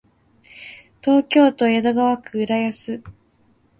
[1.03, 3.03] 東京都江戸川区浦安